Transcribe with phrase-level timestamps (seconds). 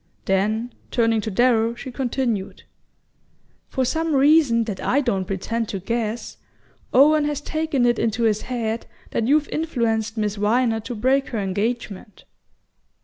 [0.25, 2.63] Then, turning to Darrow, she continued:
[3.69, 6.37] "For some reason that I don't pretend to guess,
[6.91, 11.37] Owen has taken it into his head that you've influenced Miss Viner to break her
[11.39, 12.25] engagement."